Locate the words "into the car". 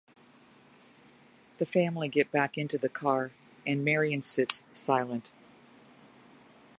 2.57-3.29